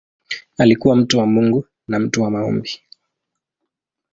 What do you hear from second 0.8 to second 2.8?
mtu wa Mungu na mtu wa maombi.